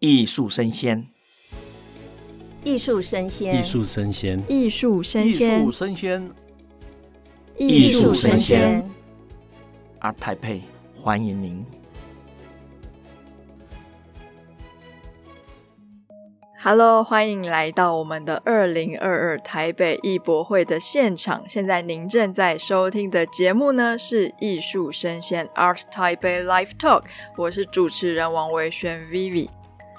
[0.00, 1.08] 艺术生鲜，
[2.62, 6.32] 艺术生鲜，艺术生鲜，艺术生鲜，艺术生鲜，
[7.56, 8.90] 艺术声鲜。
[10.00, 10.60] ART TAIPEI，
[10.94, 11.66] 欢迎您。
[16.62, 21.42] Hello，欢迎来到我们的二零二二台北艺博会的现场。
[21.48, 27.06] 现在您正在收听的节目呢是艺术生鲜 ART TAIPEI Live Talk，
[27.36, 29.48] 我是主持人王维轩 Vivi。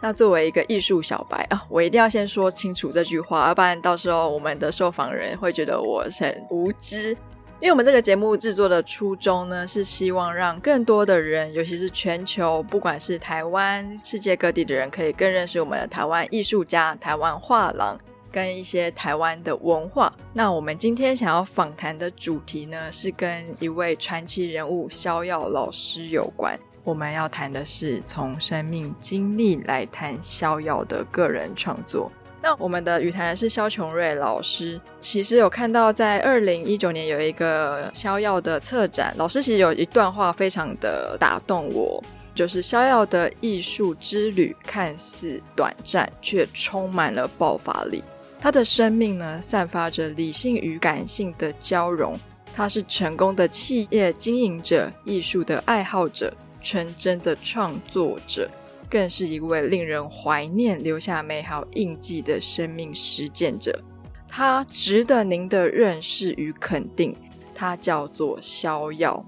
[0.02, 7.16] 那作为一个艺术小白啊，我一定要先说清楚这句话，要不然到时候我们的受访人会觉得我很无知。
[7.62, 18.00] 因为我们这个节目制作的初衷呢，是希望让更多的人，尤其是全球，不管是台湾、世界各地的人，可以更认识我们的台湾艺术家、台湾画廊
[18.31, 20.09] 跟一些台湾的文化。
[20.34, 26.58] 那我们今天想要访谈的主题呢，是跟一位传奇人物萧耀老师有关。
[26.89, 32.11] 我们要谈的是从生命经历来谈萧耀的个人创作。
[32.41, 34.81] 那我们的与谈人是萧琼瑞老师。
[34.99, 48.03] 其实有看到在二零一九年有一个萧耀的策展，老师其实有一段话非常的打动我，就是萧耀的艺术之旅看似短暂，却充满了爆发力。
[48.39, 52.17] 他的生命呢，散发着理性与感性的交融。
[52.52, 56.33] 他是成功的企业经营者，艺术的爱好者。
[56.61, 58.49] 纯真的创作者，
[58.89, 63.79] 更是一位令人怀念、留下美好印记的生命实践者。
[64.27, 67.15] 他值得您的认识与肯定。
[67.55, 69.25] 他叫做萧耀。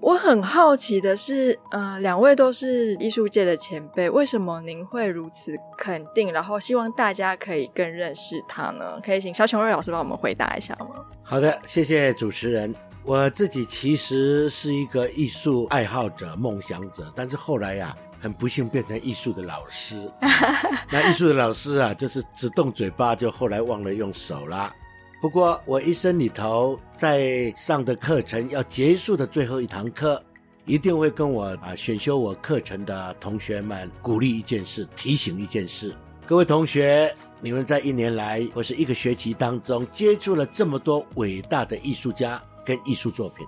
[0.00, 6.32] 我很好奇的是，呃，两位都是艺术界的前辈，为什么您会如此肯定？
[6.32, 8.98] 然后希望大家可以更认识他呢？
[9.04, 10.88] 可以请肖琼瑞老师帮我们回答一下吗？
[11.22, 12.74] 好的，谢谢主持人。
[13.02, 20.10] 我自己其实是一个艺术爱好者、梦想者，但是后来呀、啊，很不幸变成艺术的老师。
[20.92, 24.72] 那艺术的老师啊，就是只动嘴巴，就后来忘了用手了。
[25.20, 30.22] 不过我一生里头在上的课程要结束的最后一堂课，
[30.66, 35.94] 一定会跟我啊选修我课程的同学们鼓励一件事，提醒一件事：
[36.26, 42.40] 各位同学，你们在一年来或是一个学期当中接触了这么多伟大的艺术家。
[42.70, 43.44] 跟艺术作品，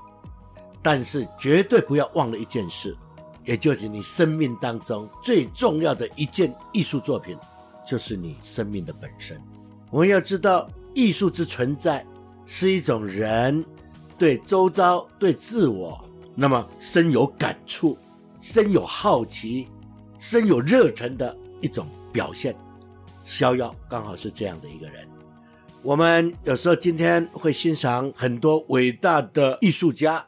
[0.83, 2.97] 但是绝对不要忘了一件事，
[3.45, 7.39] 也就是你生命当中最重要的一件艺术作品，
[7.87, 9.41] 就是你生命的本身。
[9.91, 12.05] 我们要知道，艺术之存在
[12.47, 13.65] 是一种人
[14.19, 17.97] 对周遭、对自我，那么深有感触、
[18.41, 19.69] 深有好奇、
[20.19, 22.57] 深有热忱的一种表现。
[23.23, 25.09] 逍遥刚好是这样的一个人。
[25.85, 30.25] 我们有时候今天会欣赏很多伟大的艺术家，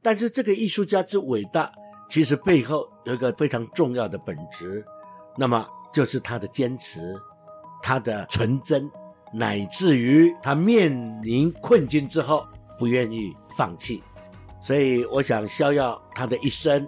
[0.00, 1.72] 但是这个艺术家之伟大，
[2.08, 4.84] 其实背后有一个非常重要的本质，
[5.36, 7.20] 那么就是他的坚持，
[7.82, 8.88] 他的纯真，
[9.32, 12.46] 乃至于他面临困境之后
[12.78, 14.04] 不愿意放弃。
[14.60, 16.86] 所以，我想逍遥他的一生，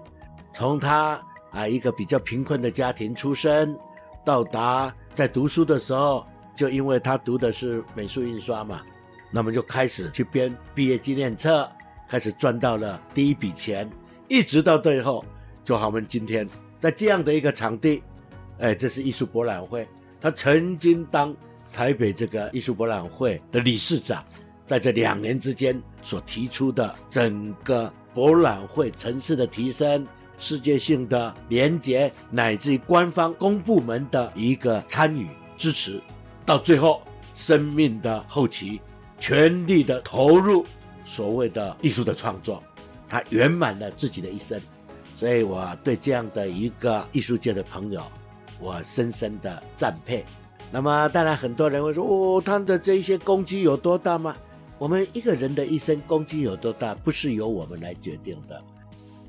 [0.52, 1.20] 从他
[1.50, 3.76] 啊一个比较贫困的家庭出身，
[4.25, 6.25] 到达在读书的时候。
[6.54, 8.82] 就因为他读的是美术印刷嘛，
[9.31, 11.69] 那么就开始去编毕业纪念册，
[12.09, 13.88] 开始赚到了第一笔钱，
[14.28, 15.25] 一直到最后，
[15.64, 16.48] 就好，我们今天
[16.78, 18.03] 在这样的一个场地，
[18.59, 19.88] 哎，这是艺术博览会，
[20.20, 21.34] 他曾经当
[21.72, 24.25] 台北这个艺术博览会的理事长，
[24.64, 30.06] 在这两年之间所提出的整个博览会层次的提升、
[30.38, 35.26] 世界性的连结，乃至于官方公部门的一个参与
[35.59, 36.00] 支持。
[36.47, 37.03] 到最后，
[37.34, 38.81] 生命的后期，
[39.19, 40.66] 全力的投入
[41.05, 42.62] 所谓的艺术的创作，
[43.09, 44.60] 他圆满了自己的一生。
[45.16, 48.03] 所以我对这样的一个艺术界的朋友，
[48.60, 50.25] 我深深的赞佩。
[50.71, 54.37] 那么，当然很多人会说：“哦，他的这一些功绩有多大吗？”
[54.76, 58.61] 我们一个人的一生功绩有多大，不是由我们来决定的。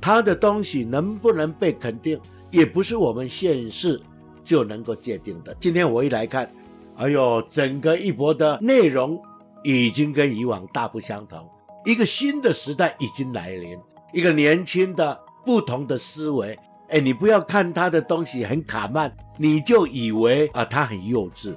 [0.02, 2.20] 他的东西能不能被肯定，
[2.52, 4.02] 也不是我们现世
[4.44, 5.56] 就能够界定的。
[5.60, 6.52] 今天我一来看。
[6.98, 9.22] 还有整个一博的内容
[9.64, 11.46] 已经跟以往大不相同，
[11.86, 13.78] 一个新的时代已经来临，
[14.14, 16.58] 一个年轻的不同的思维。
[16.90, 21.56] 哎，你不要看他的东西很卡慢，你就以为啊他很幼稚，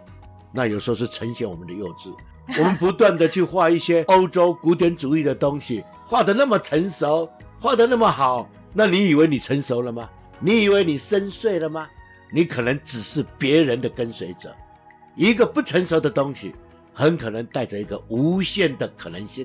[0.52, 2.12] 那有时候是呈现我们的幼稚。
[2.58, 7.28] 我们不断的去画一些欧洲古典主义的东西，画的那么成熟，
[7.60, 10.08] 画的那么好，那你以为你成熟了吗？
[10.40, 11.86] 你以为你深邃了吗？
[12.32, 14.50] 你可能只是别人的跟随者。
[15.18, 16.54] 一个不成熟的东西，
[16.94, 19.44] 很可能带着一个无限的可能性。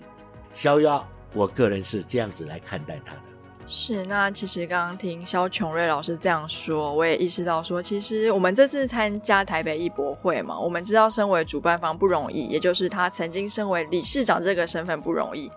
[0.54, 1.04] 萧耀，
[1.34, 3.22] 我个人是这样子来看待他的。
[3.66, 15.50] 是，那其实刚刚听萧琼瑞老师这样说，我也意识到说，其实我们这次参加台北艺博会嘛，我们知道身为主办方不容易，也就是他曾经身为理事长这个身份不容易，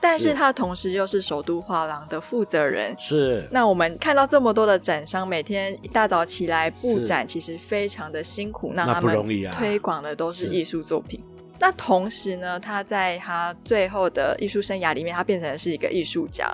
[0.00, 2.96] 但是他同时又是首都画廊的负责人。
[2.98, 3.46] 是。
[3.50, 9.14] 那我们看到这么多的展商每天一大早起来布展，其实非常的辛苦，那他们
[9.52, 11.22] 推广的都是艺术作品。
[11.58, 16.50] 那，那同时呢，他在他最后的艺术生涯里面，他变成是一个艺术家。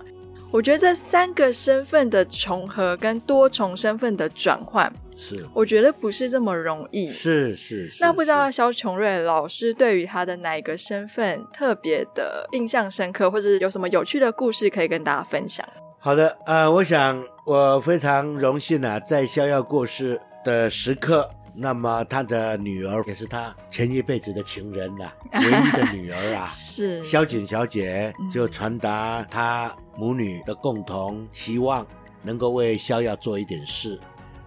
[0.51, 7.11] 我觉得这三个身份的重合跟多重身份的转换，是我觉得不是这么容易。
[7.11, 7.99] 是是是。
[8.01, 15.67] 那不知道萧琼瑞老师对于他的哪一个身份特别的印象深刻，或者有什么有趣的故事可以跟大家分享？
[15.99, 21.29] 好的，呃，我想我非常荣幸啊，在逍遥过世的时刻。
[21.59, 31.87] 那么他的女儿也是他前一辈子的情人呐、啊， 唯一的女儿啊， 是萧瑾小姐就传达他母女的共同希望，
[32.23, 33.99] 能够为萧耀做一点事。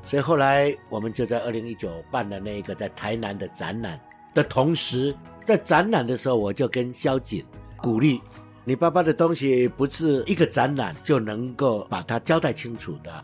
[0.05, 3.99] 所以后来我们就在二零一九办了那个在台南的展览
[4.33, 7.43] 的同时，在展览的时候，我就跟萧瑾
[7.77, 8.21] 鼓励，
[8.63, 13.23] 你爸爸的东西不是一个展览就能够把它交代清楚的，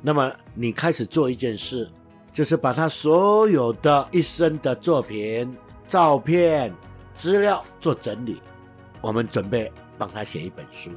[0.00, 1.90] 那么你开始做一件事。
[2.34, 6.74] 就是把他所有的一生的作品、照片、
[7.14, 8.42] 资料做整理，
[9.00, 10.90] 我们准备帮他写一本书。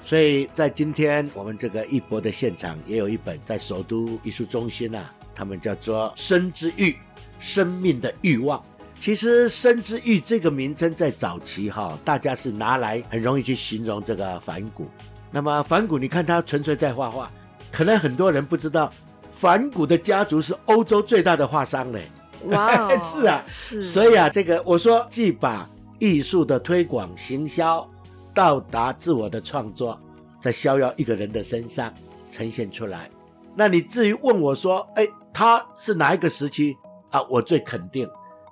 [0.00, 6.96] 所以在今天我们这个艺博的现场，也有一本在首都艺术中心啊，他们叫做“生之欲”，
[7.40, 8.62] 生命的欲望。
[9.00, 14.88] 其实“生之欲”这个名称在早期哈，大家是拿来很容易去形容这个梵谷。
[15.32, 17.28] 那么梵谷，你看他纯粹在画画，
[17.72, 18.92] 可能很多人不知道。
[19.30, 22.02] 梵谷的家族是欧洲最大的画商嘞，
[22.46, 27.88] 哇、 是啊，是，所以啊，这个我说，既把艺术的推广、行销
[28.34, 29.98] 到达自我的创作，
[30.40, 31.92] 在逍遥一个人的身上
[32.30, 33.10] 呈现出来。
[33.54, 36.76] 那你至于问我说，哎，他是哪一个时期
[37.10, 37.22] 啊？
[37.28, 38.08] 我最肯定，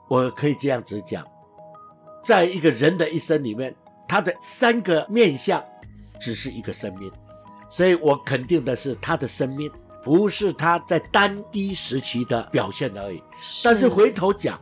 [0.08, 1.24] 我可以这样子讲，
[2.24, 3.74] 在一个人的一生里面，
[4.08, 5.62] 他的三个面相
[6.20, 7.10] 只是一个生命，
[7.70, 9.70] 所以我肯定的是他的生命。
[10.06, 13.20] 不是他在单一时期的表现而已，
[13.64, 14.56] 但是回头讲，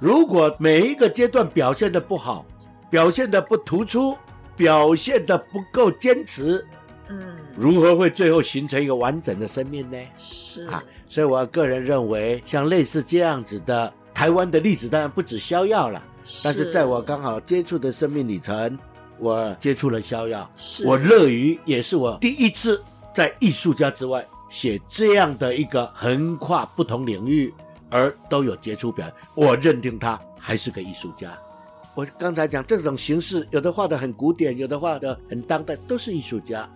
[0.00, 2.44] 如果每一个阶段表现的不好，
[2.90, 4.18] 表现的不突出，
[4.56, 6.66] 表现的不够坚持，
[7.08, 9.96] 嗯，如何会最后形成一个完整的生命呢？
[10.16, 10.66] 是。
[10.66, 16.02] 啊，所以我个人认为，像类似这样子的台湾的例子，当然不止逍遥了，
[16.42, 18.76] 但是在我刚好接触的生命里程，
[19.20, 20.50] 我接触了逍遥，
[20.84, 22.82] 我乐于也是我第一次
[23.14, 24.26] 在艺术家之外。
[24.48, 27.52] 写这样的一个横跨不同领域
[27.90, 31.38] 而都有杰出表现，我认定他还是个艺术家。
[31.94, 36.68] 我刚才讲这种形式，有的画的很古典，有的画的很当代，都是艺术家。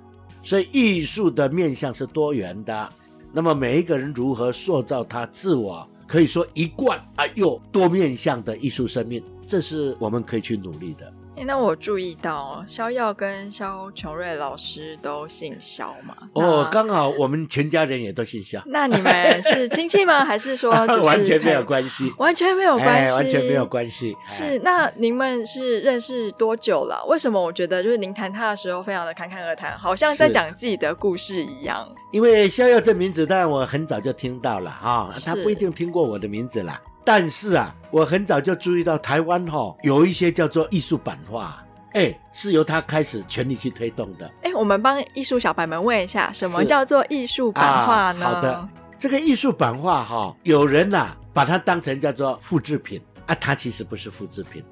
[0.42, 2.92] 所以艺术的面向是多元的。
[3.32, 11.12] 那么每一个人如何塑造他自我，可以说一贯而又多面向的艺术生命，这是我们可以去努力的。
[11.36, 16.14] 欸、那我注意到肖耀跟肖琼瑞老师都姓肖嘛？
[16.34, 18.62] 哦，刚好我们全家人也都姓肖。
[18.66, 20.24] 那你们是亲戚吗？
[20.24, 20.70] 还是说
[21.02, 22.12] 完全没有关系？
[22.18, 24.14] 完全没有关系，欸、完全没有关系。
[24.26, 27.02] 是那你们是认识多久了？
[27.08, 31.88] 为什么我觉得就是您谈他的时候非常的侃侃而谈，好像在讲自己的故事一样？
[32.10, 36.80] 因为肖耀这名字，当然我很早就听到了哈，他不一定听过我的名字啦。
[37.04, 44.30] 但是啊，我很早就注意到台湾哈、哦、有一些叫做艺术版画，哎，是由他开始全力去推动的。
[44.42, 48.24] 哎，我们帮艺术小白们问一下，什么叫做艺术版画呢？
[48.24, 48.68] 啊、好的，
[48.98, 54.62] 这个艺术版画哈、哦，有人呐、啊、把它当成叫做复制品啊，它其实不是复制品。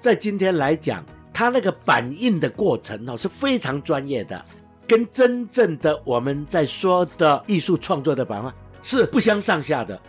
[0.00, 4.42] 在今天来讲，它那个版印的过程哦是非常专业的，
[4.88, 10.00] 跟真正的我们在说的艺术创作的版画是不相上下的。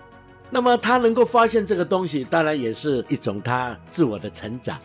[0.49, 4.79] 那么他能够发现这个东西，当然也是一种他自我的成长。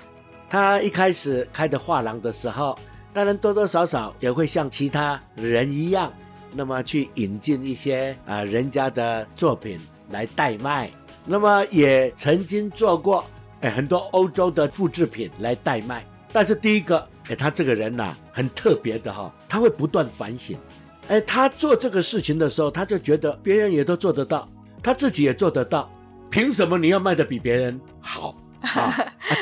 [0.49, 2.77] 他一开始开的画廊的时候，
[3.13, 6.13] 当然多多少少也会像其他人一样，
[6.55, 9.79] 那么去引进一些啊、人家的作品
[10.11, 10.91] 来代卖。
[11.25, 13.25] 那么也曾经做过
[13.61, 16.05] 哎很多欧洲的复制品来代卖。
[16.33, 20.59] 但是第一个哎他这个人呐、很特别的哈、哦，他会不断反省。
[21.07, 24.49] 哎他做这个事情的时候，他就觉得别人也都做得到。
[24.83, 25.91] 他自己也做得到，
[26.31, 28.95] 凭什么你要卖的比别人好 啊，啊？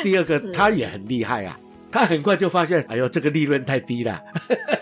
[0.03, 1.59] 第二个，他也很厉害啊，
[1.91, 4.21] 他很快就发现，哎呦，这个利润太低了。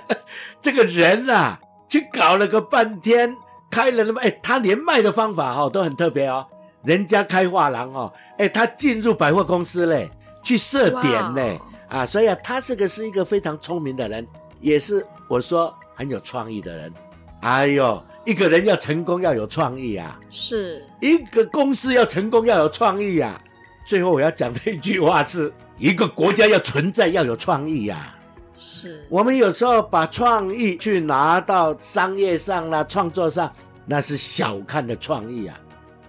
[0.60, 3.34] 这个人啊，去搞了个半天，
[3.70, 6.46] 开了那么，哎，他连卖的方法哈、哦、都很特别哦。
[6.84, 10.08] 人家开画廊哦，哎，他进入百货公司嘞，
[10.42, 11.58] 去设点嘞，
[11.88, 14.26] 啊，所以啊，他这个是一个非常聪明的人，
[14.60, 16.92] 也是我说很有创意的人。
[17.40, 23.40] 哎呦，一个人要成功要有创意啊，是一个公司要成功要有创意啊。
[23.86, 28.18] 最后我要讲的一句话是：一个国家要存在要有创意呀、啊。
[28.58, 33.48] 是我们有时候把创意去拿到商业上啦、创作上，
[33.86, 35.56] 那是小看的创意啊。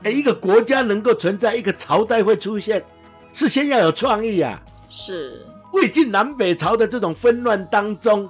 [0.01, 2.83] 哎，一个国家能够存在，一个朝代会出现，
[3.31, 4.59] 是先要有创意啊。
[4.87, 8.27] 是魏晋南北朝的这种纷乱当中，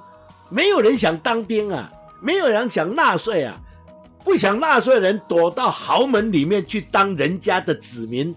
[0.50, 1.90] 没有人想当兵啊，
[2.20, 3.56] 没有人想纳税啊，
[4.24, 8.34] 不想纳税人躲到豪门里面去当人家的子民。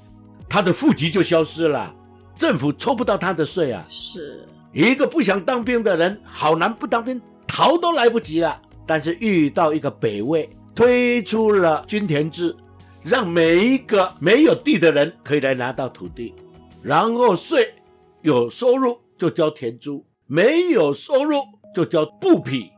[0.48, 1.94] 他的户籍就消失了，
[2.36, 3.86] 政府抽不到他的税啊！
[3.88, 8.62] 是一个不想当兵的人，好难不当兵，逃都来不及了。
[8.86, 12.54] 但是遇到一个北魏，推出了均田制，
[13.02, 16.34] 让每一个没有地的人可以来拿到土地，
[16.82, 17.74] 然后税
[18.22, 21.42] 有收入就交田租，没有收入
[21.74, 22.70] 就交布匹，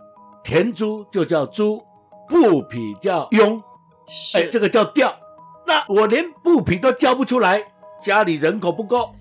[0.43, 1.81] 田租就叫租，
[2.33, 3.61] 布匹叫佣，
[4.33, 5.15] 哎，这个叫调。
[5.67, 7.63] 那我连布匹都交不出来，
[8.01, 9.13] 家里人口不够，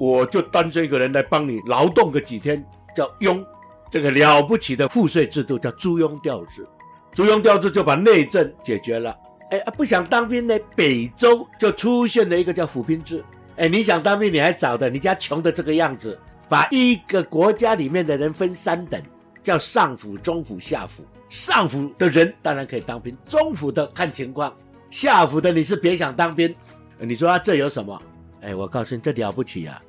[0.00, 3.42] 我就单身一个人来帮你劳动个几天，叫佣。
[3.88, 6.66] 这个了不起的赋税制度叫租庸调制，
[7.14, 9.16] 租庸调制就把内政解决了。
[9.52, 13.24] 哎，不想当兵呢，北周就出现了一个叫府兵制。
[13.54, 16.18] 哎，你想当兵你还早的，你家穷的这个样子，
[16.48, 19.00] 把一个国家里面的人分三等，
[19.40, 21.04] 叫上府、中府、下府。
[21.28, 24.54] 上府的人当然可以当兵，中府的看情况。
[24.90, 26.54] 下府的你是别想当兵，
[26.98, 28.00] 你说啊，这有什么？
[28.40, 29.82] 哎，我告诉你，这了不起啊！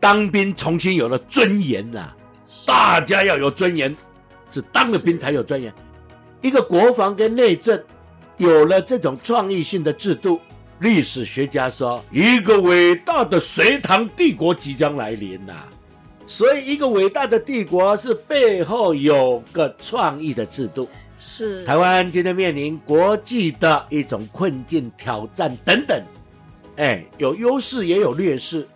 [0.00, 2.16] 当兵重新有了尊严呐、啊，
[2.66, 3.94] 大家要有尊严，
[4.50, 5.72] 是当了兵才有尊严。
[6.40, 7.80] 一个国防跟内政
[8.38, 10.40] 有了这种创意性的制度，
[10.80, 15.68] 历史学家说，一个伟大的隋唐帝国即将来临呐、啊。
[16.32, 20.88] 所以，一个伟大的帝国是背后有个创意的制度。
[21.18, 26.02] 是台湾今天面临国际的一种困境、挑战等等，
[26.76, 28.66] 哎，有优势也有劣势，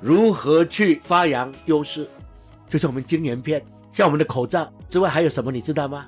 [0.00, 2.10] 如何去发扬优势？
[2.68, 6.06] 就像我们晶圆片，像我们的口罩之外，还有什么你知道吗？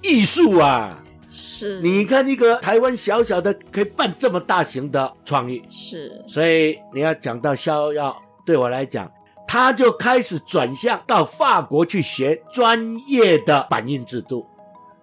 [0.00, 1.02] 艺术啊！
[1.28, 9.10] 是，你看一个台湾小小的可以办这么大型的创意，是，所以你要讲到逍遥，对我来讲，
[9.52, 14.46] 他就开始转向到法国去学专业的版印制度。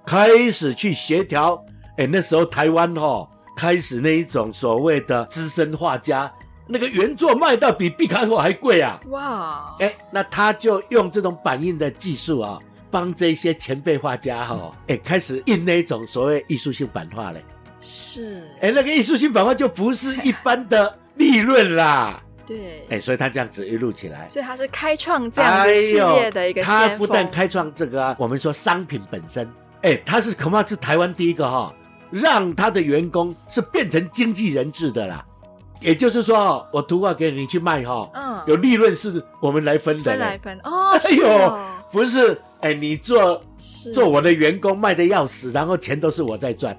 [0.06, 1.62] 开始去协调，
[1.98, 3.28] 哎，那时候台湾哦，
[3.58, 6.32] 开始那一种所谓的资深画家，
[6.66, 8.98] 那个原作卖到比毕卡索还贵啊！
[9.10, 12.58] 哇，哎，那他就用这种版印的技术啊，
[12.90, 17.44] 帮这些前辈画家哈、哦，哎，开始印那种所谓艺术性版画嘞。
[17.82, 22.24] 是，哎，那个艺术性版画就不是一般的利润啦。
[22.48, 26.90] 对，哎，所以他这样子一路起来，所以他是开创这样的事业的一个先锋。
[26.90, 29.48] 他不但开创这个，我们说商品本身。
[29.82, 31.74] 哎，他是恐怕是台湾第一个哈、哦，
[32.10, 35.24] 让他的员工是变成经纪人制的啦。
[35.80, 40.04] 也就是说，我图画给你，去卖哈、哦，嗯，有利润是我们来分的。
[40.06, 41.60] 分来分哦，哎呦，
[41.92, 43.40] 不是，哎，你做
[43.94, 46.76] 做我的员工卖的要死，然后钱都是我在赚。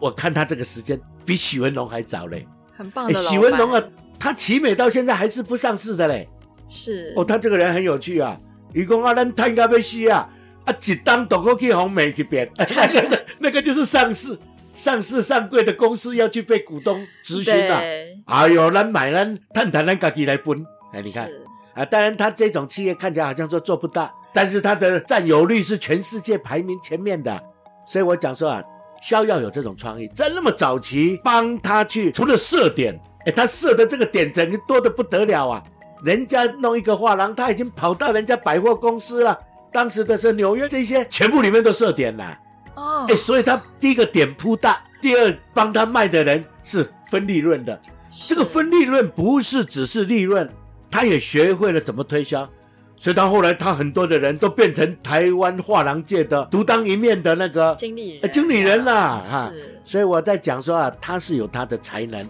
[0.00, 2.44] 我看他这个时间比许文龙还早嘞，
[2.76, 3.14] 很棒的。
[3.14, 3.82] 许文龙啊，
[4.20, 6.28] 他奇美到现在还是不上市的嘞。
[6.68, 8.38] 是哦，他这个人很有趣啊。
[8.72, 10.28] 一共啊，咱应该被吸啊。
[10.64, 12.64] 啊，一当都过去红美这边，那
[13.08, 14.38] 个那个就是上市、
[14.74, 17.80] 上市上柜的公司要去被股东咨询了。
[18.26, 20.64] 哎呦，咱买咱探谈咱自己来分。
[20.92, 21.26] 哎，你看
[21.74, 27.42] 啊，当然他这种企业看起来好像说做不大，但是他的占有率是全世界排名前面的。
[27.86, 28.62] 所以我讲说啊，
[29.02, 35.62] 逍遥有这种创意，在那么早期帮他去除了设点，哎，他设的这个点整个多的不得了啊！
[36.02, 39.38] 人家弄一个画廊，他已经跑到人家百货公司了。
[39.72, 42.38] 当时的是纽约这些全部里面都设点了
[42.74, 47.80] 哦，哎，所以他第一个点铺大，第二帮他卖的人是分利润的。
[48.26, 50.48] 这个分利润不是只是利润，
[50.90, 52.48] 他也学会了怎么推销，
[52.96, 59.52] 所以他后来他很多的人都变成台湾画廊界的独当一面的那个经理经理人啦哈。
[59.84, 62.28] 所以我在讲说啊，他是有他的才能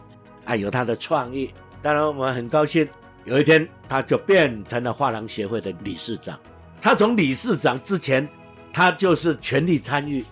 [0.50, 1.48] 啊，有他的创意。
[1.80, 2.88] 当然我们很高兴，
[3.24, 6.36] 有一天他就变成了画廊协会的理事长。
[6.80, 8.28] 他从理事长之前，
[8.72, 10.24] 他就是全力参与。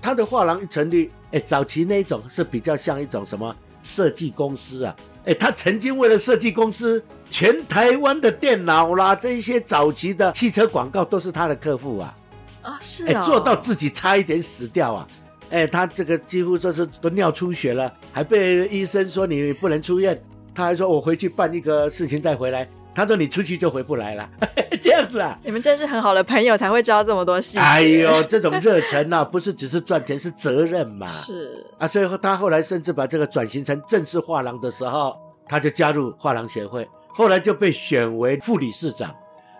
[0.00, 3.52] 他的画廊一成立，哎，早期那种是比较像一种什么
[3.82, 4.94] 设计公司啊？
[5.24, 12.16] 哎，他曾经为了设计公司，全台湾的电脑啦，这一些早期的汽车广告都是他的客户啊。
[12.62, 15.08] 啊，是啊、哦，做到自己差一点死掉啊！
[15.54, 20.20] 哎，他这个几乎就是都尿出血了，还被医生说你不能出院。
[20.52, 22.68] 他还说我回去办一个事情再回来。
[22.92, 24.28] 他说你出去就回不来了，
[24.82, 25.38] 这样子啊？
[25.44, 27.60] 你们真是很好的朋友，才会知道这么多细节。
[27.60, 31.06] 哎呦，这种热忱啊，不是只是赚钱，是责任嘛。
[31.06, 35.16] 是啊，所以他后来甚至把这个转型成正式画廊的时候，
[35.48, 39.14] 他就加入画廊协会，后来就被选为副理事长。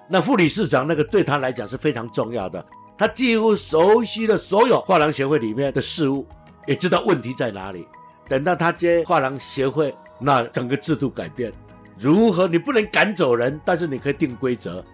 [0.09, 2.65] 那副理事长那个对他来讲是非常重要的，
[2.97, 6.27] 他几乎熟悉了所有画廊协会里面的事务，
[6.67, 7.87] 也知道问题在哪里。
[8.29, 11.53] 等到他接画廊协会，那整个制度改变。
[11.99, 12.49] 如何？
[12.49, 14.85] 你不能赶走人，但是你可以定规则，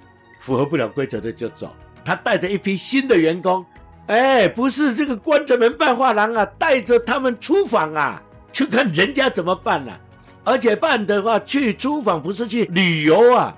[0.41, 1.75] 符合不了规则的就走。
[2.05, 3.65] 他带着一批新的员工，
[4.07, 9.99] 哎，不是这个关着门办画廊啊，带着他们出访啊，去看人家怎么办啊。
[10.43, 13.55] 而且办的话，去出访不是去旅游啊，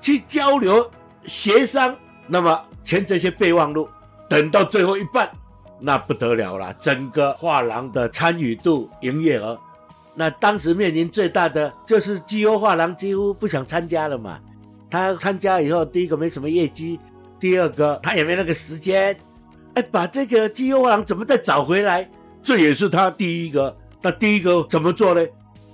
[0.00, 0.90] 去交流
[1.22, 1.94] 协商。
[2.26, 3.88] 那么签这些备忘录，
[4.28, 5.30] 等到最后一半，
[5.80, 9.58] 那不得了了，整个画廊的参与度、营业额。
[10.14, 14.38] 那当时面临最大的就是基优画廊几乎不想参加了嘛。
[14.90, 17.00] 他参加以后，第一个没什么业绩，
[17.40, 19.16] 第二个他也没那个时间。
[19.74, 22.06] 哎，把这个基优画廊怎么再找回来？
[22.42, 23.74] 这也是他第一个。
[24.02, 25.26] 那第一个怎么做呢？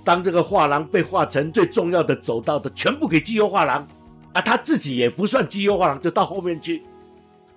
[0.05, 3.85] 当这个画廊被画成最重要的走道的，全部给基优画廊
[4.31, 6.81] 啊，他自己也不算基优画廊，就到后面去。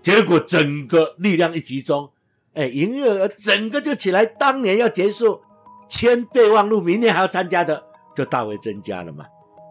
[0.02, 2.10] 结果整个力量一集中，
[2.54, 4.26] 哎，营业额整个就起来。
[4.26, 5.42] 当年要结束。
[5.88, 7.84] 签备忘录，明年还要参加的
[8.16, 9.26] 就大为增加了嘛。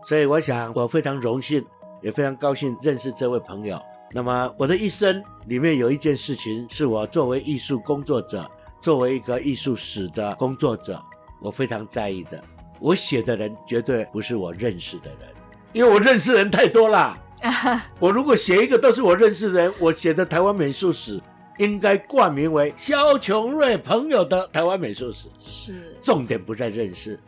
[0.05, 1.65] 所以我想，我非常荣幸，
[2.03, 3.81] 也非常高兴认识这位朋友。
[4.13, 8.47] 那么我的一生里面有一件事情，是我作为艺术工作者，
[8.79, 11.01] 作为一个艺术史的工作者，
[11.41, 12.39] 我非常在意的。
[12.79, 15.29] 我写的人绝对不是我认识的人，
[15.73, 17.17] 因为我认识人太多了。
[17.99, 21.19] 我如果写一个都是我认识的人，我写的台湾美术史。
[21.57, 27.19] 应该冠名为萧琼瑞朋友的台湾美术史，是重点不在认识，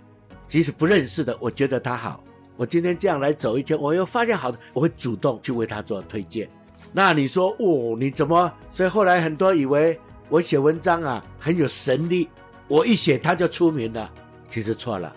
[0.48, 2.24] 即使不认识的，我觉得他好。
[2.56, 6.50] 我今天这样来走一圈，我又发现好的，我会主动去为他做推荐。
[6.92, 8.52] 那你说，哦，你怎么？
[8.72, 12.28] 所以后来很多以为我写文章啊很有神力，
[12.68, 14.10] 我一写他就出名了，
[14.50, 15.14] 其实错了。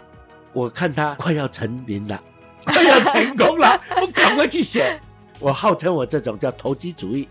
[0.53, 2.23] 我看他快要成名了，
[2.67, 5.01] 快要成功了，我赶快去写。
[5.39, 7.27] 我号称我这种叫投机主义。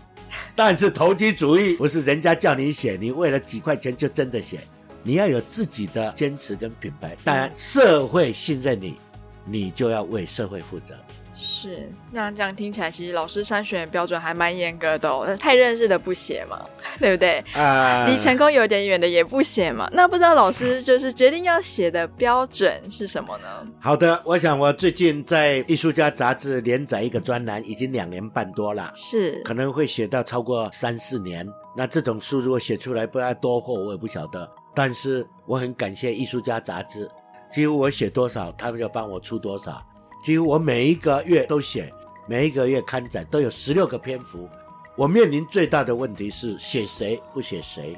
[0.54, 4.60] 但是投机主义不是人家叫你写，你为了几块钱就真的写，
[5.02, 7.16] 你要有自己的坚持跟品牌。
[7.24, 8.96] 当然，社会信任你，
[9.44, 10.94] 你就要为社会负责。
[11.38, 15.36] 是，那这样听起来，其实老师筛选标准还蛮严格的哦。
[15.38, 16.58] 太认识的不写嘛，
[16.98, 17.44] 对不对？
[17.52, 19.86] 啊，离成功有点远的也不写嘛。
[19.92, 23.48] 那不知道老师就是决定要写的标准是什么呢？
[23.78, 31.46] 好的，我想我最近在《艺术家》杂志连载一个专栏，已经两年半多了，是可能会写到超过三四年。
[31.76, 34.50] 那这种书如果写出来不知道多厚，我也不晓得。
[34.74, 37.06] 但是我很感谢《艺术家》杂志，
[37.52, 39.86] 几乎我写多少，他们就帮我出多少。
[40.26, 41.88] 几乎我每一个月都写，
[42.26, 44.48] 每一个月刊载都有十六个篇幅。
[44.96, 47.96] 我面临最大的问题是写谁不写谁。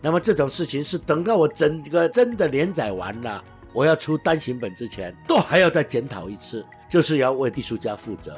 [0.00, 3.40] 那么这种事情是等到我整个真的连载完了，
[3.72, 8.36] 我要出单行本之前，都还要再检讨一次，就是要为艺术家负责，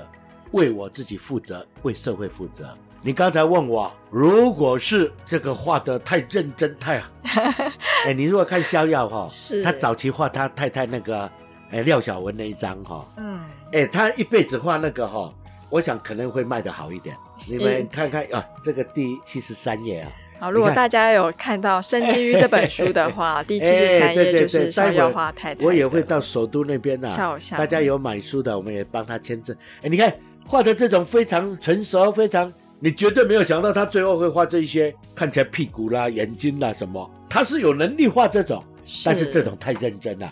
[0.50, 2.76] 为我自己负责，为社会负责。
[3.00, 7.10] 你刚才问我，如果是这个画的太认真太好，
[8.04, 11.32] 哎，你如果看逍遥哈，是他早期画他太太那个。
[11.72, 13.40] 哎，廖小文那一张哈，嗯，
[13.72, 15.32] 哎，他一辈子画那个哈，
[15.70, 17.16] 我想可能会卖得好一点。
[17.48, 20.12] 你们看看啊，这个第七十三页啊。
[20.38, 25.64] 好，如果大家有看到《生之于》这本书的话， 第七十三页就是逍遥画太太。
[25.64, 29.56] 我也会到首都那边啊，大家有买书的，我们也帮他签字。
[29.80, 30.14] 哎，你看
[30.46, 38.62] 画的这种非常成熟，非常，你绝对没有想到他最后会画这一些看起来屁股啦、眼睛啦什么，他是有能力画这种，
[39.06, 40.30] 但是这种太认真了。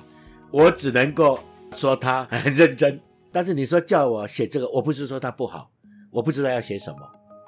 [0.50, 1.38] 我只能够
[1.72, 5.70] 说他很认真，但是你说叫我写这个，我不是说他不好，
[6.10, 6.98] 我不知道要写什么，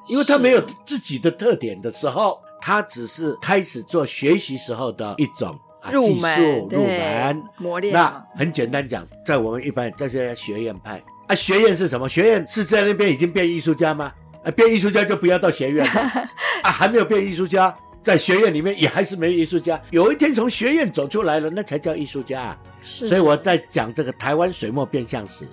[0.08, 7.92] 因为他没有自己的特点的时候，他只是开始做学习时候的一种啊技术入门磨练。
[7.92, 12.08] 那很简单讲，在我们一般这些学院派啊，学院是什么？
[12.08, 14.12] 学院是在那边已经变艺术家吗？
[14.44, 16.00] 啊，变艺术家就不要到学院了
[16.62, 17.76] 啊，还没有变艺术家。
[18.02, 22.58] 在学院里面也还是没有艺术家，有一天从学院走出来了，那才叫艺术家啊。
[22.82, 25.46] 是，所以我在讲这个台湾水墨变相史，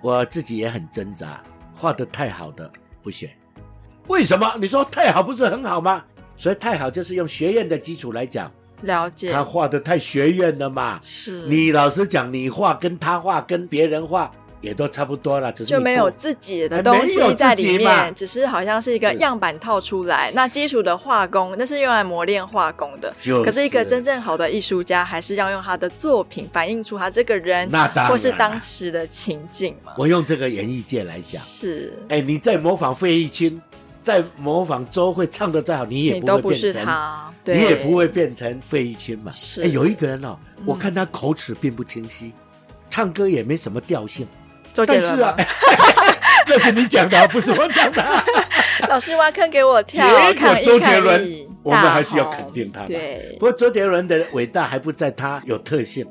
[0.00, 1.40] 我自己也很挣扎，
[1.76, 2.68] 画的太好的
[3.02, 3.30] 不选。
[4.08, 4.52] 为什么？
[4.60, 6.02] 你说太好不是很好吗？
[6.36, 9.30] 所以太好就是用学院的基础来讲，了解。
[9.30, 10.98] 他画的太学院了嘛。
[11.02, 11.46] 是。
[11.46, 14.32] 你老实讲，你画跟他画跟别人画
[14.62, 20.30] 也都差不多了，只是就没有自己的东西在里面，只是好像是一个样板套出来。
[20.34, 23.12] 那基础的画工，那是用来磨练画工的。
[23.20, 29.92] 就是、可是一个真正好的艺术家，还是要用他的作品反映出他这个人，那当然或是当时的情境嘛。
[29.98, 33.60] 我用这个演艺界来讲，是，哎，你在模仿费玉清，
[34.00, 39.32] 在模仿周蕙唱的再好，你也不会变成，你都不是他，对，你也不会变成费玉清嘛。
[39.32, 42.32] 是，哎，有一个人哦，我看他口齿并不清晰，嗯、
[42.88, 44.24] 唱歌也没什么调性。
[44.74, 45.34] 周杰伦
[46.48, 48.04] 那是你讲的，不是我讲的。
[48.88, 52.84] 老师挖坑给我跳，结果周杰伦，我们还是要肯定他。
[52.84, 56.06] 对，不过周杰伦的伟大还不在他有特性，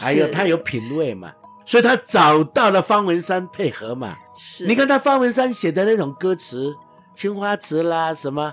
[0.00, 1.32] 还有他有品味嘛，
[1.66, 4.16] 所以他找到了方文山配合嘛。
[4.34, 6.74] 是，你看他方文山写的那种歌词，
[7.14, 8.52] 青花瓷啦什么，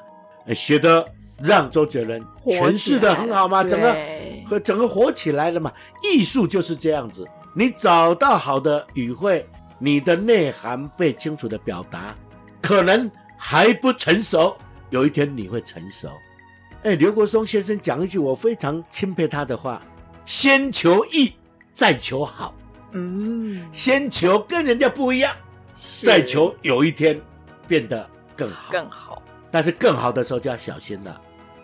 [0.53, 1.07] 写的
[1.41, 3.95] 让周杰伦诠释的很好嘛，整个
[4.47, 5.71] 和整个火起来了嘛。
[6.03, 7.25] 艺术就是这样子。
[7.53, 9.45] 你找到好的语汇，
[9.83, 12.15] 你的内涵被清楚的表达，
[12.61, 14.55] 可能还不成熟，
[14.91, 16.07] 有一天你会成熟。
[16.83, 19.81] 哎，刘国松先生讲一句我非常钦佩他的话：
[20.23, 21.33] 先求易，
[21.73, 22.53] 再求好。
[22.91, 25.35] 嗯，先求跟人家不一样，
[26.03, 27.19] 再求有一天
[27.67, 28.71] 变得更好。
[28.71, 31.19] 更好，但是更好的时候就要小心了，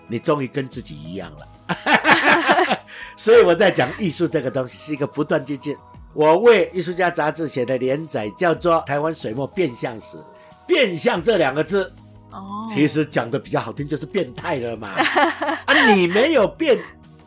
[0.08, 1.48] 你终于跟自己一样了。
[3.16, 5.78] 所以我在讲艺术这个东西是一个不断接近。
[6.18, 10.18] 我为《艺术家》杂志写的连载叫做《台湾水墨变相史》，
[10.66, 11.94] 变相这两个字，
[12.32, 14.88] 哦，其实讲的比较好听就是变态了嘛。
[14.98, 16.76] 啊，你没有变，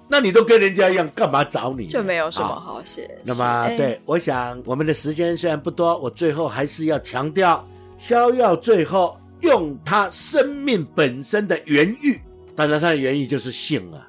[0.08, 1.86] 那你都跟人家一样，干嘛找你？
[1.86, 3.04] 就没有什么好写。
[3.04, 7.64] 哦、那么，对，我想我们的时间虽然不多，我最后还是要强调，
[7.96, 12.20] 萧耀最后用他生命本身的原欲，
[12.56, 14.08] 当然他的原欲就是性啊。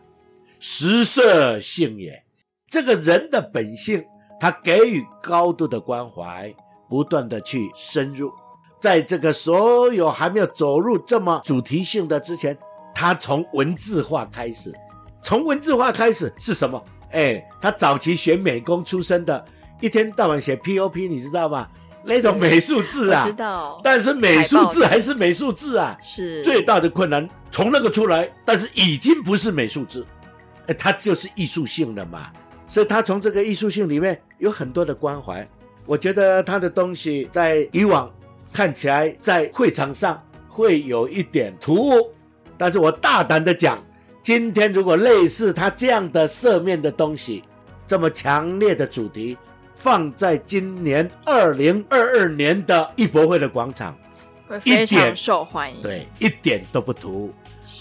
[0.58, 2.24] 食色性也，
[2.68, 4.04] 这个人的本性，
[4.42, 6.52] 他给予高度的关怀，
[6.90, 8.34] 不断的去深入，
[8.80, 12.58] 在这个所有还没有走入这么主题性的之前，
[12.92, 14.74] 他从文字化开始，
[15.22, 16.84] 从文字化开始是什么？
[17.12, 19.46] 哎，他早期学美工出身的，
[19.80, 21.68] 一天到晚写 POP，你知道吗？
[22.04, 26.44] 那种美术字啊，知道，但是美术字还是美术字啊，是。
[26.44, 30.04] 最大的困难从那个出来，但是已经不是美术字。
[30.66, 32.32] 哎，它就是艺术性的嘛，
[32.68, 35.48] 所以他从这个艺术性里面有很多的关怀。
[35.86, 38.12] 我觉得他的东西在以往
[38.52, 42.12] 看起来在会场上会有一点突兀，
[42.58, 43.78] 但是我大胆的讲，
[44.22, 47.44] 今天如果类似他这样的色面的东西，
[47.88, 49.38] 这么强烈的主题，
[49.76, 53.98] 放在今年二零二二年的艺博会的广场，
[54.48, 57.34] 会非常受欢迎，对，一点都不突兀。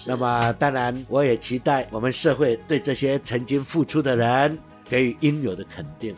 [0.06, 6.14] 那么，当然，我也期待我们社会对这些曾经付出的人给予应有的肯定。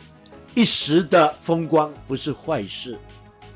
[0.55, 2.97] 一时的风光不是坏事，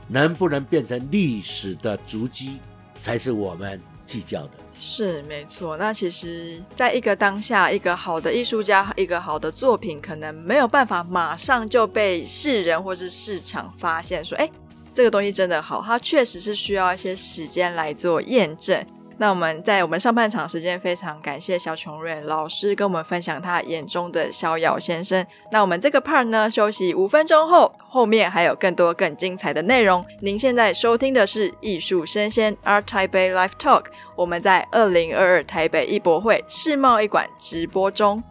[0.08, 2.58] 能不能变成历史的足迹，
[3.00, 4.52] 才是我们计较的。
[4.80, 5.78] 是没错。
[5.78, 14.50] 那其实，在一个当下，一个好的艺术家，一个好的作品，可能没有办法马上就被世人或是市场发现，说，哎，
[14.94, 15.84] 这个东西真的好。
[15.86, 18.84] 它确实是需要一些时间来做验证。
[19.20, 25.26] 那我们在我们上半场时间非常感谢肖琼瑞老师跟我们分享他眼中的逍遥先生。
[25.52, 30.06] 那我们这个 part 呢，休息五分钟后，后面还有更多更精彩的内容。
[30.22, 38.24] 您现在收听的是艺术生鲜 Art Taipei Live Talk，我们在二零二二台北艺博会世贸一馆直播中。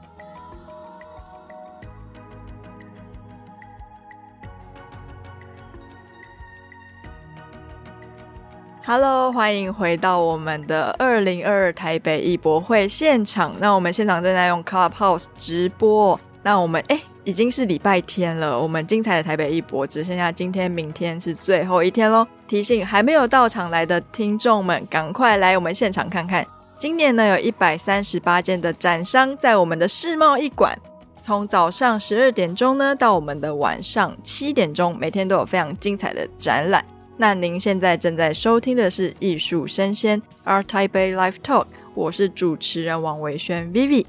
[8.88, 13.52] Hello，欢迎回到我们的二零二二台北艺博会现场。
[13.58, 16.18] 那我们现场正在用 Clubhouse 直播。
[16.44, 18.56] 那我们诶，已经是礼拜天了。
[18.56, 22.24] 我们精彩的台北艺博只剩下今天、明天是最后一天喽。
[22.46, 26.46] 提醒还没有到场来的听众们，赶快来我们现场看看。
[26.78, 30.78] 今年呢，有一百三十八间的展商在我们的世贸艺馆，
[31.20, 36.84] 从早上十二点钟呢到我们的晚上七点钟，每天都有非常精彩的展览。
[37.18, 44.04] 那您现在正在收听的是艺术生鲜 Art Taipei Live Talk，我是主持人王维轩 Vivi。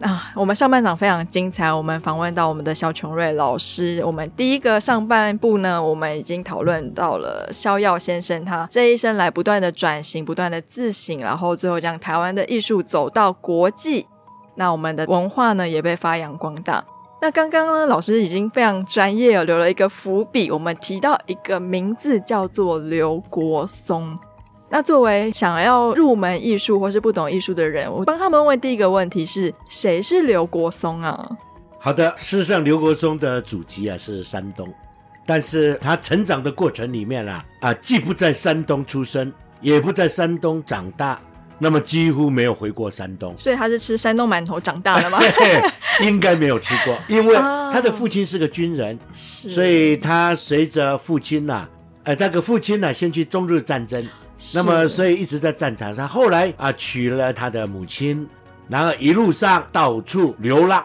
[0.00, 4.02] 啊，我们上半场非常精彩，我们访问到我们的萧琼瑞老师。
[4.04, 14.06] 我们第一个上半部呢，我们已经讨论到了萧耀先生他这一生来不断的转型，不断的自省，然后最后将台湾的艺术走到国际。
[14.56, 16.84] 那我们的文化呢也被发扬光大。
[17.22, 20.50] 那刚刚呢，老师已经非常专业，哦留了一个伏笔。
[20.50, 24.18] 我们提到一个名字叫做刘国松。
[24.70, 31.28] 那作为想要入门艺术或是不懂艺术的人，我帮他们问第一个问题是：谁是刘国松啊？
[31.78, 34.66] 好的，事实上刘国松的祖籍啊是山东，
[35.26, 39.30] 但是他成长的过程里面啊啊，既不在山东出生，
[39.60, 41.20] 也不在山东长大，
[41.60, 43.32] 那么几乎没有回过山东。
[43.38, 45.20] 所以他是吃山东馒头长大的吗？
[46.02, 51.68] 应该没有吃过，因为他的父亲是个军人，所以他随着父亲呐、啊，
[52.04, 54.02] 呃，那个父亲呢、啊，先去中日战争，
[54.54, 56.08] 那么所以一直在战场上。
[56.08, 58.26] 后来啊，娶了他的母亲，
[58.66, 60.82] 然后一路上到处流浪。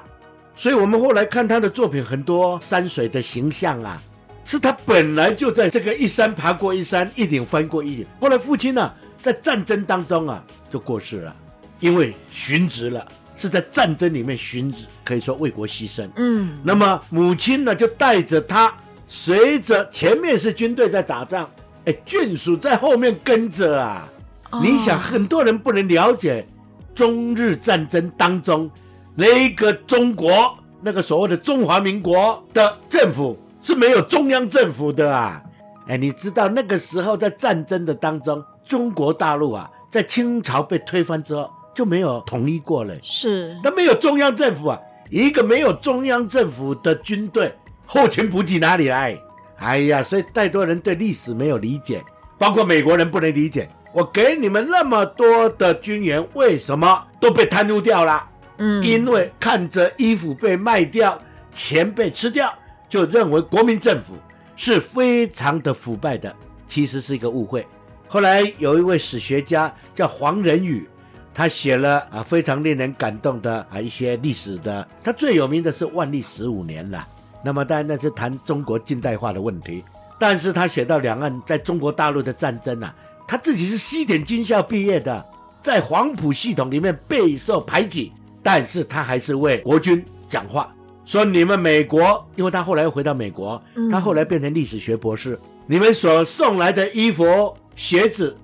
[0.57, 4.01] 所以我们后来看他的作品，很多山水的形象啊，
[4.43, 8.05] 是他本来就在这个一山爬过一山，一岭翻过一岭。
[8.19, 11.35] 后来父亲呢、啊，在战争当中啊就过世了，
[11.79, 13.03] 因为殉职了，
[13.35, 16.07] 是在战争里面殉职，可以说为国牺牲。
[16.17, 18.71] 嗯，那么母亲呢就带着他，
[19.07, 21.49] 随着前面是军队在打仗，
[21.85, 24.07] 哎，眷属在后面跟着啊。
[24.51, 26.47] 哦、你想，很多人不能了解
[26.93, 28.69] 中日战争当中。
[29.15, 35.41] 那个中国，那个所谓的中华民国的政府是没有中央政府的啊！
[35.87, 47.53] 哎，你知道那个时候在战争的当中，中国大陆啊，在清朝被推翻之后就没有统一过了，是，那没有中央政府啊，一个没有中央政府的军队，
[47.85, 49.17] 后勤补给哪里来？
[49.57, 52.03] 哎呀，所以太多人对历史没有理解，
[52.37, 58.27] 包括美国人不能理解，我给你们那么多的军援，为什么都被贪污掉了？
[58.57, 61.17] 嗯，因为看着衣服被卖掉，
[61.53, 62.53] 钱被吃掉，
[62.89, 64.15] 就认为国民政府
[64.55, 66.33] 是非常的腐败的，
[66.65, 67.65] 其实是一个误会。
[68.07, 70.87] 后来有一位史学家叫黄仁宇，
[71.33, 77.07] 他写了啊非常令人感动的啊一些历史的，他最有名的是万历十五年了。
[77.43, 79.83] 那么当然那是谈中国近代化的问题，
[80.19, 82.95] 但是他写到两岸在中国大陆的战争啊，
[83.27, 85.25] 他自己是西点军校毕业的，
[85.61, 88.11] 在黄埔系统里面备受排挤。
[88.41, 90.71] 但是他还是为国军讲话，
[91.03, 98.35] 说你们美国，因为他后来又回到美国，他后来变成历史学博士，你们所送来的衣服、鞋子，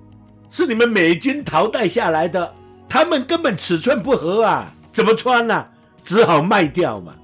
[0.50, 2.54] 是你们美军淘汰下来的，
[2.88, 5.66] 他们根本尺寸不合啊，怎么穿呢？
[6.04, 7.14] 只好卖掉嘛。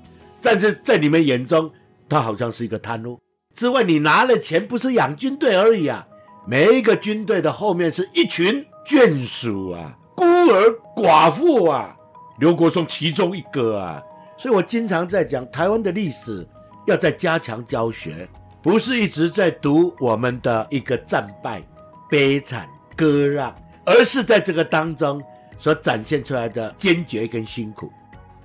[0.40, 1.70] 但是在你们眼中，
[2.08, 3.20] 他好像是一个贪污。
[3.54, 6.06] 之外，你拿了钱不是养军队而已啊，
[6.46, 11.94] 每一个军队的后面是一群眷属啊，孤儿寡妇啊。
[12.38, 14.00] 刘国松其中一个啊，
[14.36, 16.46] 所以我经常在讲台湾的历史，
[16.86, 18.28] 要再加强教学，
[18.62, 21.60] 不是一直在读我们的一个战败、
[22.08, 25.22] 悲惨、割让，而是在这个当中
[25.56, 27.92] 所展现出来的坚决跟辛苦。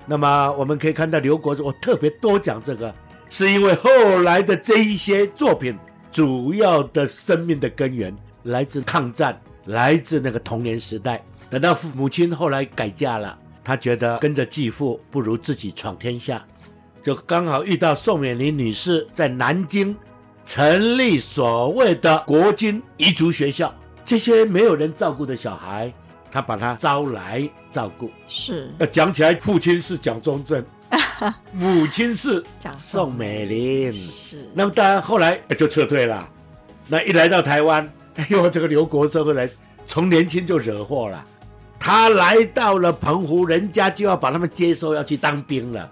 [0.06, 2.94] 那么我们可以看到刘国，我特别多讲这个，
[3.30, 5.78] 是因为后来的这一些作品，
[6.12, 11.24] 主要的生命的根源来自抗战，来自那个童年时代。
[11.50, 13.40] 等到父母亲后来改嫁了。
[13.66, 16.46] 他觉得跟着继父不如自己闯天下，
[17.02, 19.96] 就刚好遇到宋美龄女士在南京
[20.46, 25.92] 成立所谓的国军彝族学校，这些没有人照顾的小孩，
[26.32, 28.12] 他把他招来照顾。
[28.28, 30.64] 是，要讲起来，父亲是蒋中正，
[31.54, 32.44] 母亲是
[32.78, 33.94] 宋美龄。
[33.94, 36.30] 是，那么当然后来就撤退了。
[36.88, 39.50] 那一来到台湾，哎呦，这个刘国生的人
[39.86, 41.24] 从年轻就惹祸了。
[41.80, 45.90] 他来到了澎湖，人家就要把他们接收，要去当兵了。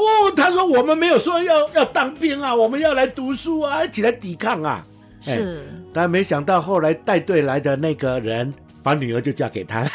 [0.00, 4.84] 哦，他说我们没有说要要当兵啊，我们要来读书啊，一起来抵抗啊。
[5.20, 9.80] 是，但没想到后来带队来的那个人，把女儿就嫁给他。
[9.80, 9.88] 啊、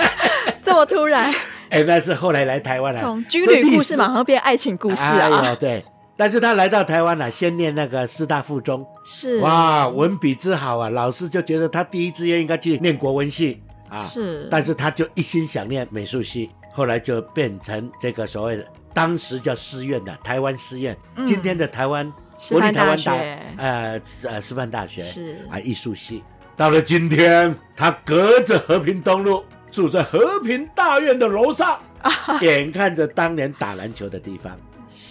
[0.62, 1.32] 这么突然？
[1.68, 5.28] 哎，那是后来来台湾了，从军旅故事马上变爱情故事啊。
[5.42, 5.84] 哎呦，对，
[6.16, 13.60] 但是他来到台湾了，先念那个师大附中，是哇，文笔之好啊，老师就觉得他第一志愿应该去念国文系。
[13.88, 18.66] 啊，是，但是他就一心想念美术系，后来就变成这个所谓的
[18.96, 22.10] 当时叫师院的台湾师院，嗯、今天的台湾
[22.48, 23.12] 国立台湾大
[23.58, 26.24] 呃呃师范大学是啊艺术系。
[26.56, 34.58] 到了今天，他隔着和平东路住在和平大院的楼上，啊、眼看着当年打篮球的地方，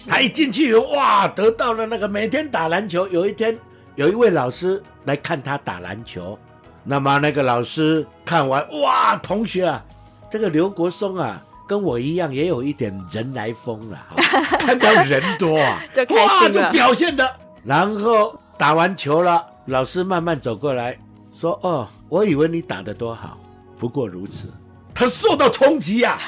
[0.08, 3.06] 他一进去以后，哇，得到了那个每天打篮球。
[3.06, 3.56] 有一天，
[3.94, 6.36] 有一位老师来看他打篮球。
[6.82, 9.84] 那么那个老师看完，哇，同学啊，
[10.28, 13.98] 这个刘国松啊，跟我一样，也有一点人来疯了，
[14.60, 17.28] 看到人多啊， 就开心了，就表现的。
[17.64, 20.96] 然后打完球了，老师慢慢走过来
[21.32, 23.38] 说：“哦，我以为你打得多好，
[23.76, 24.52] 不过如此。”
[24.94, 26.18] 他受到冲击呀，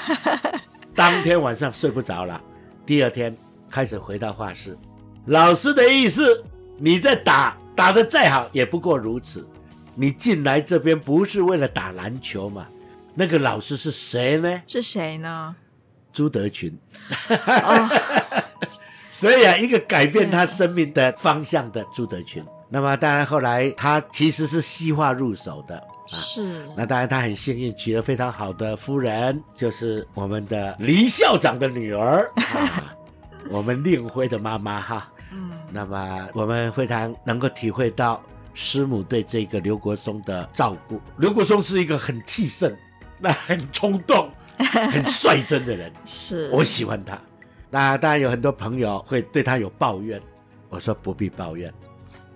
[0.94, 2.40] 当天晚上睡不着了，
[2.84, 3.34] 第二天
[3.70, 4.76] 开始回到画室。
[5.26, 6.44] 老师的意思，
[6.76, 9.48] 你在打，打得再好，也不过如此。
[9.94, 12.66] 你进来这边不是为了打篮球吗？
[13.18, 14.62] 那个老师是谁呢？
[14.64, 15.56] 是谁呢？
[16.12, 16.78] 朱德群。
[17.28, 17.90] 哦、
[19.10, 22.40] 所以啊，一个改变他生命的方向的朱德群。
[22.68, 26.64] 那么当然后来他其实是西化入手的，啊、是。
[26.76, 32.94] 那当然他很幸运娶了非常好的夫人，就是我们的黎校长的女儿 啊，
[33.50, 35.12] 我们令辉的妈妈哈。
[35.32, 35.50] 嗯。
[35.72, 38.22] 那么我们非常能够体会到
[38.54, 41.00] 师母对这个刘国松的照顾。
[41.16, 42.72] 刘国松是一个很气盛、
[43.18, 47.18] 那很冲动、 很率真的人，是我喜欢他。
[47.70, 50.20] 那当然有很多朋友会对他有抱怨，
[50.68, 51.72] 我说不必抱怨。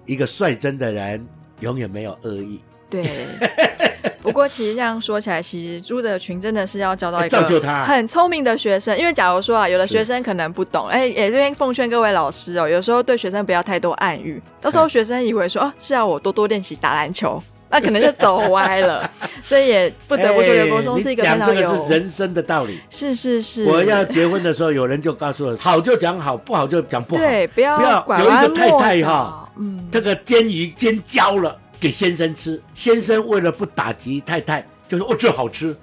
[0.05, 1.27] 一个率真的人，
[1.61, 2.61] 永远没有恶意。
[2.91, 3.27] 对，
[4.21, 8.99] 不过其实这样说起来，其实朱德群真的是要教到一个很聪明的学生。
[8.99, 17.43] 因为假如说啊，有的学生可能不懂，哎，也这边奉劝各位老师哦，有时候对学生不要太多暗喻，到时候学生以为说哦，是要我多多练习打篮球，
[17.73, 19.11] 那可能就走歪了。
[19.43, 22.79] 所以也不得不说，刘国松是一个非常有这个是人生的道理。
[22.91, 27.21] 是是是，我要结婚的时候，有人就告诉我，好就讲好，不好就讲不好。
[27.21, 29.51] 对，不要不要有一个太太哈。
[29.59, 35.75] 嗯，这个煎鱼煎焦了给先生吃，先生为了不打击太太，就说哦，这好吃。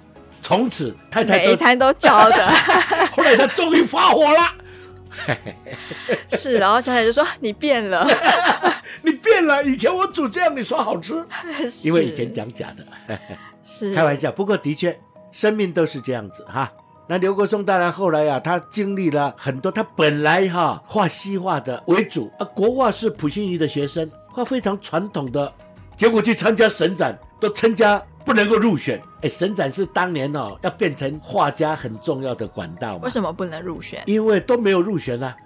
[0.42, 2.50] 从此太太每一餐都焦的。
[3.12, 4.40] 后来他终于发火了，
[6.30, 8.06] 是，然后小姐就说你变了，
[9.02, 9.62] 你变了。
[9.64, 11.24] 以前我煮这样，你说好吃，
[11.82, 13.18] 因为以前讲假的，
[13.64, 14.30] 是开玩笑。
[14.30, 14.98] 不过的确，
[15.32, 16.70] 生命都是这样子哈。
[17.08, 19.72] 那刘国松当然后来啊，他经历了很多。
[19.72, 25.52] 他本来哈画西画的为主啊，国画是普心畬的学生，画非常传统的。
[25.96, 29.00] 结果去参加省展，都参加不能够入选。
[29.22, 32.96] 哎，省展是当年哦要变成画家很重要的管道。
[33.02, 34.02] 为什么不能入选？
[34.06, 35.36] 因为都没有入选啊。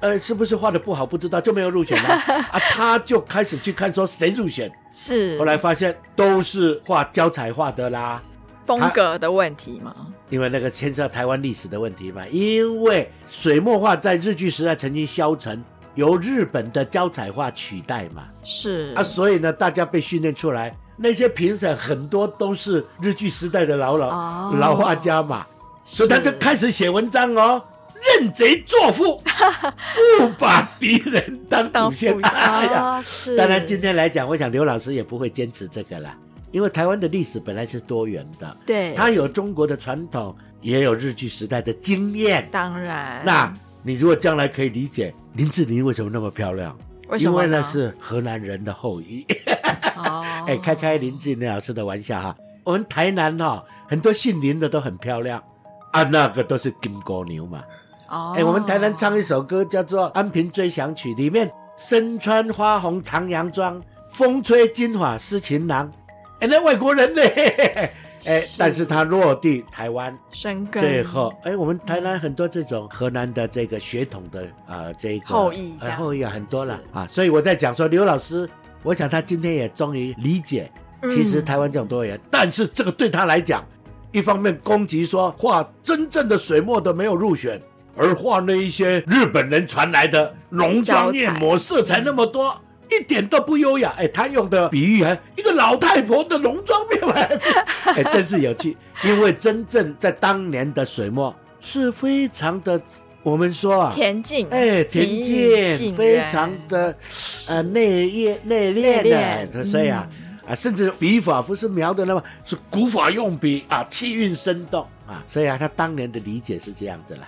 [0.00, 2.08] 呃，是不是画的不好不知道，就没有入选了
[2.50, 2.58] 啊？
[2.58, 8.22] 他就开始去看说谁入选，是后来发现都是画胶彩画的啦。
[8.66, 9.94] 风格的问题吗？
[10.30, 12.26] 因为那个牵涉台湾历史的问题嘛。
[12.28, 15.62] 因为水墨画在日据时代曾经消沉，
[15.94, 18.28] 由日本的胶彩画取代嘛。
[18.42, 25.46] 是啊，所以呢，大家被训练出来，那些评审很多都是日剧时代的老老、哦、老画家嘛，
[25.84, 27.62] 所以他就开始写文章哦，
[28.18, 29.20] 认贼作父，
[30.18, 32.18] 不把敌人当祖先。
[32.22, 33.36] 哎呀，是。
[33.36, 36.14] 当然今天来讲，我想刘老师也不会坚持这个了。
[36.52, 42.48] 因为台湾的历史本来是多元的，对，他有中国的传统，也有日剧时代的经验。
[42.52, 43.52] 当然，那
[43.82, 46.78] 你如果将来可以理解林志玲为什么那么漂亮，
[47.08, 47.32] 为什么？
[47.32, 49.26] 因为那是河南人的后裔。
[49.96, 52.36] 哦，哎，开开林志玲老师的玩笑哈。
[52.62, 55.42] 我们台南哈、哦、很多姓林的都很漂亮
[55.92, 57.62] 啊，那个都是金瓜牛嘛。
[58.08, 65.90] 哦，哎，我们台南唱一首歌叫做《安平追想曲》，里面身穿花红长洋装，风吹金发思情郎。
[66.40, 67.22] 哎，那外国人呢？
[68.26, 70.82] 哎，但是他落地台湾，生根。
[70.82, 77.06] 最后，哎，我们台南很多这种河南的这个血统的啊、呃，这个后裔，呃、后裔啊，很多了啊。
[77.10, 78.48] 所以我在讲说，刘老师，
[78.84, 80.70] 我想他今天也终于理解，
[81.10, 83.64] 其实台湾这种多元、嗯，但是这个对他来讲，
[84.12, 87.60] 一方面攻击说画真正的水墨的没有入选，
[87.96, 92.60] 而画那一些日本人传来的浓妆艳抹，色彩那么多。
[92.90, 97.40] 一点都不优雅，哎，他用的比喻还一个老太婆的浓妆面来，
[97.86, 98.76] 哎，真是有趣。
[99.02, 102.80] 因为真正在当年的水墨是非常的，
[103.24, 106.94] 我们说啊，恬静，哎，田静，非常的
[107.48, 117.22] 呃内业内敛的，所以啊、嗯、啊，甚至笔法不是描的那么是古法用笔啊，气韵生动啊，所以啊，他当年的理解是这样子了。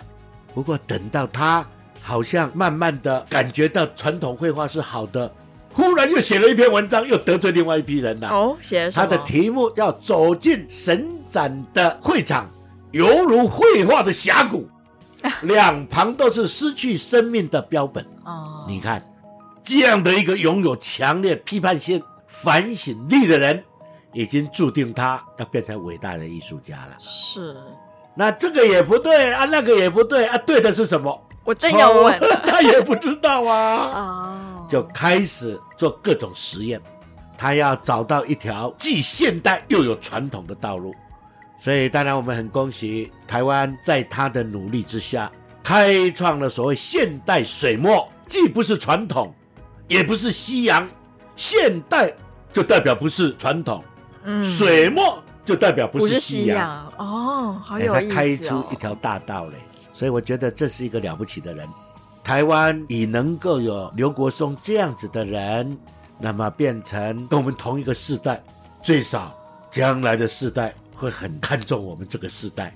[0.54, 1.66] 不过等到他
[2.02, 5.32] 好像慢慢的感觉到传统绘画是好的。
[5.72, 8.28] 忽然又写了一篇文章，又得罪另外一批人了。
[8.28, 9.06] 哦，写什么？
[9.06, 12.50] 他的题目要走进神展的会场，
[12.92, 14.66] 犹如绘画的峡谷，
[15.42, 18.04] 两旁都是失去生命的标本。
[18.24, 19.02] 哦，你看，
[19.62, 23.64] 这样的一个拥有强烈批判性、反省力的人，
[24.12, 26.96] 已经注定他要变成伟大的艺术家了。
[26.98, 27.56] 是，
[28.14, 31.22] 那这个也不对啊，那个也不对啊，对的是什么？
[31.44, 33.90] 我真要问，哦， 他也不知道啊。
[33.94, 34.66] 哦。
[34.68, 36.80] 就开始做各种实验，
[37.38, 40.92] 他要找到一条既现代又有传统的道路，
[41.58, 45.30] 所以当然我们很恭喜台湾在他的努力之下，
[45.62, 49.34] 开创了所谓现代水墨，既不是传统，
[49.88, 50.88] 也不是西洋，
[51.34, 52.12] 现代
[52.52, 53.82] 就代表不是传统，
[54.22, 59.54] 嗯，水墨就代表不是西洋，哦，好有意思哦，他开出一条大道嘞，
[59.92, 61.66] 所以我觉得这是一个了不起的人。
[62.22, 65.78] 台湾已能够有刘国松这样子的人，
[66.18, 68.42] 那么变成跟我们同一个世代，
[68.82, 69.32] 最少
[69.70, 72.74] 将来的世代会很看重我们这个时代，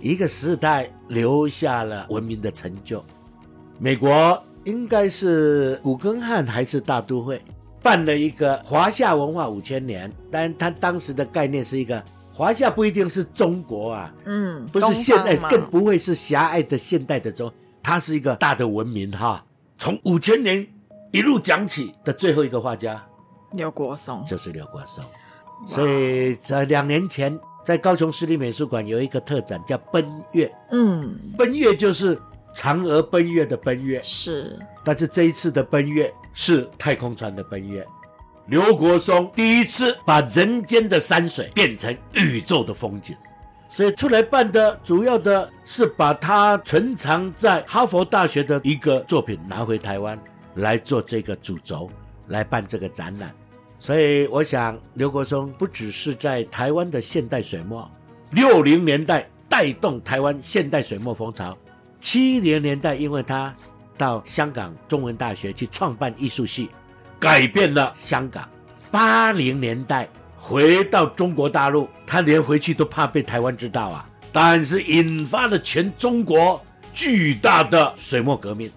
[0.00, 3.04] 一个时代留下了文明的成就，
[3.78, 7.42] 美国应该是古根汉还是大都会
[7.82, 12.02] 办了一个华夏文化五千年，但他当时的概念是一个
[12.32, 17.52] 华夏不一定是中国啊，嗯，不是现代，更不会是狭隘的现代的中，
[17.82, 19.44] 它是一个大的文明哈。
[19.76, 20.64] 从五千年
[21.10, 23.04] 一路讲起的最后一个画家，
[23.52, 25.04] 刘国松，就是刘国松。
[25.66, 32.18] 所以在两年前，在高雄市立美术馆有一个特展叫《奔月》，嗯，奔月就是
[32.54, 34.58] 嫦娥奔月的奔月，是。
[34.84, 37.86] 但是这一次的奔月是太空船的奔月。
[38.46, 43.14] 刘国松第一次把人间的山水变成宇宙的风景，
[43.68, 50.18] 所以出来办的主要的是把他存藏在哈佛大学的一个作品拿回台湾
[50.54, 51.90] 来做这个主轴，
[52.28, 53.30] 来办这个展览。
[53.78, 57.90] 所以我想，刘国松不只是在台湾的现代水墨，
[58.30, 61.56] 六零年代带动台湾现代水墨风潮，
[62.00, 63.54] 七零年代因为他
[63.96, 66.68] 到香港中文大学去创办艺术系。
[67.20, 68.48] 改变了香港。
[68.90, 74.08] 八零年代回到中国大陆，他连回去都怕被台湾知道啊。
[74.32, 76.64] 但是引发了全中国
[76.94, 78.70] 巨大的水墨革命。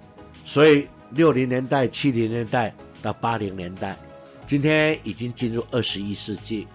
[0.43, 3.95] 所以六零年代、七零年代到八零年代，
[4.51, 6.67] 今天已经进入二十一世纪。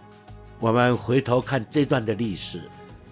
[0.61, 2.62] 我们回头看这段的历史，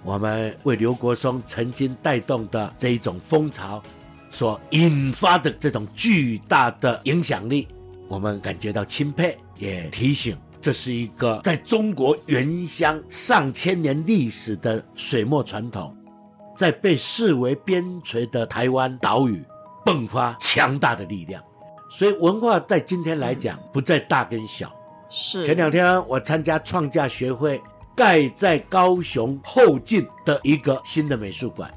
[0.02, 3.82] 我们为刘国松曾经带动的这一种风潮
[4.30, 7.68] 所引发的这种巨大的影响力。
[8.08, 15.94] 我们感觉到钦佩，也提醒这是一个在中国原乡上千年历史的水墨传统，
[16.56, 19.44] 在被视为边陲的台湾岛屿
[19.84, 21.44] 迸发强大的力量。
[21.88, 24.72] 所以文化在今天来讲，不在大跟小。
[25.10, 27.62] 是前两天我参加创价学会
[27.94, 31.72] 盖在高雄后进的一个新的美术馆，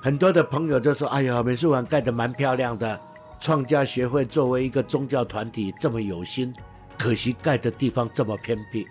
[0.00, 2.98] 很多的朋友就说：“哎呀，美术馆盖得蛮漂亮的。”
[3.38, 6.54] 创价学会作为一个宗教团体这么有心，
[6.96, 8.86] 可惜盖的地方这么偏僻。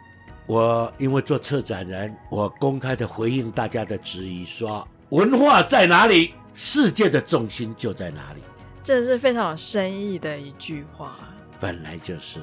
[0.45, 8.41] 我因为做策展人，我公开的回应大家的质疑说：文化在哪里，世界的重心就在哪里。
[8.83, 11.17] 这是非常有深意的一句话。
[11.59, 12.39] 本来就是，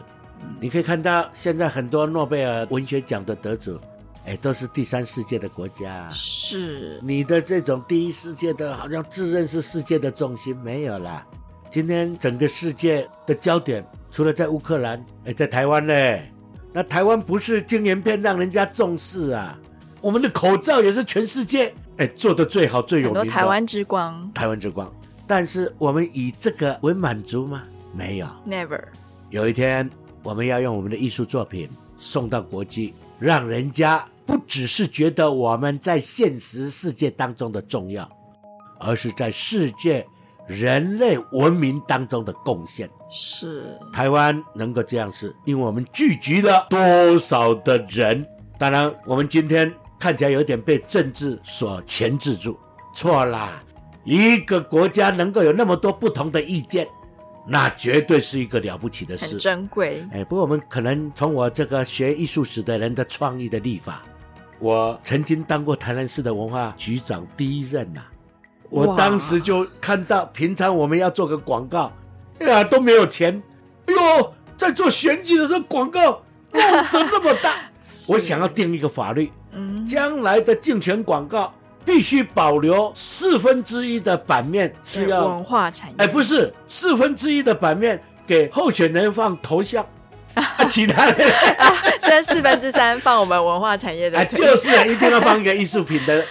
[0.61, 3.79] 你可以看到现在很多诺贝尔文学奖的得主，
[4.25, 6.09] 哎，都是第三世界的国家。
[6.11, 11.27] 是你的这种第一世界的，好像自认是世界的重心，没有啦。
[11.71, 16.33] 今天整个世界的焦点，除了在乌克兰，哎，在台湾嘞。
[16.73, 19.59] 那台湾不是晶圆片让人家重视啊？
[20.01, 23.29] 我们的口罩也是全世界哎做的最好最有名的。
[23.29, 24.89] 台湾之光，台湾之光。
[25.29, 27.63] 但是我们以这个为满足吗？
[27.95, 28.83] 没有，Never。
[29.31, 29.89] 有一天
[30.23, 31.69] 我们要用我们的艺术作品
[31.99, 38.09] 送到国际，让人家不只是觉得我们在现实世界当中的重要，
[38.81, 40.05] 而是在世界。
[40.47, 48.27] 人类文明当中的贡献是台湾能够这样，是因为我们聚集了多少的人？
[48.59, 52.59] 当然，我们今天看起来有点被政治所钳制住，
[52.95, 53.63] 错啦！
[54.09, 56.89] 一个国家能够有那么多不同的意见，
[57.47, 60.03] 那绝对是一个了不起的事，很珍贵。
[60.11, 64.03] 哎，不过我们可能从我这个学艺术史的人的创意的立法，
[64.61, 68.09] 我曾经当过台南市的文化局长第一任呐、啊。
[68.71, 71.93] 我当时就看到，平常我们要做个广告，
[72.39, 73.43] 哎呀都没有钱，
[73.89, 77.57] 哎呦，在做选举的时候广告弄得那么大，
[78.09, 81.53] 我想要定一个法律，嗯，将来的竞选广告
[81.89, 89.83] 必须保留四分之一的版面是要文化产业，哎，不是四分之一的版面给候选人放头像，
[90.35, 91.25] 啊，其他的，
[91.57, 96.23] 啊，现在四分之三放我们文化产业的， 哎，就是一定要放一个艺术品的。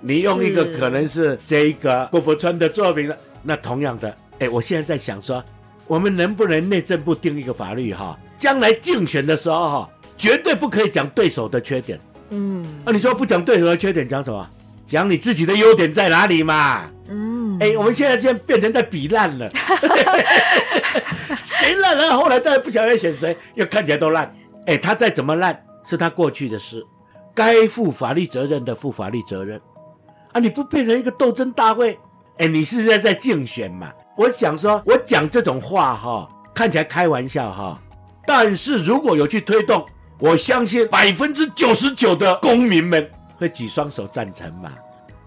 [0.00, 5.42] 你用一个可能是这一个郭伯川的作品了，那同样的，哎，我现在在想说，
[5.86, 11.98] 我们能不能内政部定一个法律哈，将来竞选的时候哈，绝对不可以讲对手的缺点。
[12.28, 14.46] 嗯，啊，你说不讲对手的缺点，讲什么？
[14.86, 16.88] 讲你自己的优点在哪里嘛？
[17.08, 19.50] 嗯，哎，我们现在竟然变成在比烂了，
[21.44, 22.16] 谁烂了？
[22.16, 24.32] 后来大家不晓得选谁，又看起来都烂。
[24.66, 26.84] 哎，他再怎么烂，是他过去的事，
[27.34, 29.60] 该负法律责任的负法律责任。
[30.32, 30.40] 啊！
[30.40, 31.98] 你不变成一个斗争大会？
[32.38, 33.92] 哎，你是在在竞选嘛？
[34.16, 37.80] 我想说，我讲这种话哈，看起来开玩笑哈，
[38.26, 39.86] 但是如果有去推动，
[40.18, 44.72] 我相信百分之九十九的公民们会举双手赞成嘛。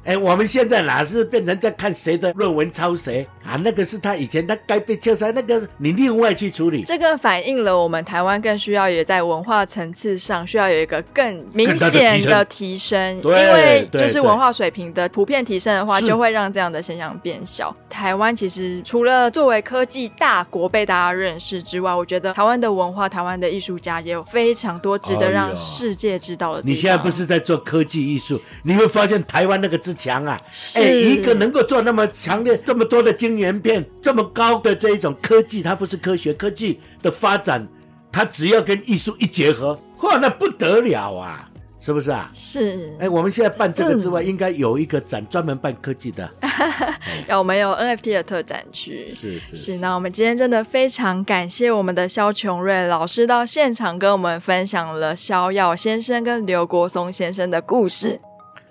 [0.06, 3.56] 哎，我们现在哪是变成在看谁的论文抄谁啊？
[3.58, 6.84] 那个是他以前他该被切删，那个你另外去处理。
[6.84, 17.76] 这个反映了我们台湾更需要也在文化层次上需要有一个更明显的提升，因为就是文化水平的普遍提升的话，就会让这样的现象变小。
[17.90, 26.72] 台湾其实除了作为科技大国被大家认识之外，我觉得台湾的文化、台湾的艺术家也有非常多值得让世界知道的地方。
[26.72, 30.00] 你现在不是在做科技艺术，你会发现台湾那个字。
[30.00, 30.40] 强啊！
[30.76, 37.68] 哎，一个能够做那么强烈、这么多的晶圆片，这么高的这一种科技，它不是科学科技的发展，
[38.12, 41.50] 它只要跟艺术一结合，哇，那不得了啊！
[41.82, 42.30] 是不是啊？
[42.34, 42.98] 是。
[43.00, 46.30] 哎，我们现在办这个之外，嗯、应该有一个展专门办科技的。
[47.30, 49.08] 有没有 NFT 的特展区？
[49.08, 49.56] 是是是。
[49.56, 58.20] 是，那我们今天真的非常感谢我们的肖琼瑞老师到现场跟我们分享了肖耀先生跟刘国松先生的故事。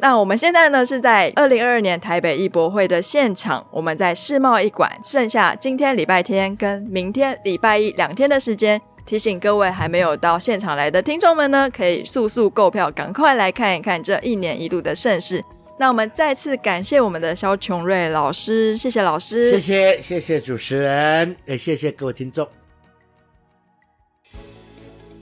[0.00, 15.42] 那我们现在呢是在二零二二年台北艺博会的现场，我们在世贸一馆，剩下今天礼拜天跟明天礼拜一两天的时间，提醒各位还没有到现场来的听众们呢，可以速速购票，赶快来看一看这一年一度的盛事。
[15.80, 22.46] 那我们再次感谢我们的肖琼瑞老师，谢谢老师，谢谢谢谢主持人，也谢谢各位听众。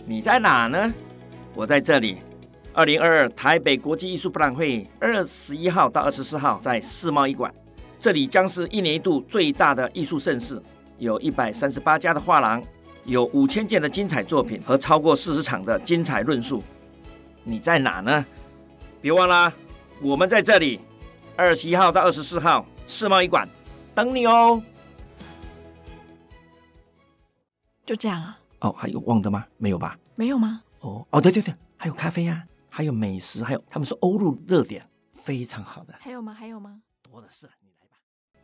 [0.07, 0.93] 你在哪呢？
[1.55, 2.19] 我在这里。
[2.77, 7.51] 二零二二台北国际艺术博览会二十一号到二十四号在世贸一馆，
[7.99, 10.63] 这里将是一年一度最大的艺术盛事，
[10.99, 12.63] 有一百三十八家的画廊，
[13.07, 16.63] 有五千件的精彩作品和超过四十场的精彩论述。
[17.45, 18.23] 你在哪呢？
[19.01, 19.51] 别忘了，
[20.03, 20.79] 我们在这里，
[21.35, 23.49] 二十一号到二十四号世贸一馆
[23.95, 24.63] 等你哦。
[27.87, 28.39] 就这样啊？
[28.61, 29.47] 哦，还有忘的吗？
[29.57, 29.97] 没有吧？
[30.15, 30.61] 没有吗？
[30.81, 32.55] 哦哦，对对对，还有咖啡呀、啊。
[32.77, 36.35] 还有美食，还有他们说欧陆热点非常好的，还有吗？
[36.35, 36.83] 还有吗？
[37.01, 37.49] 多的是。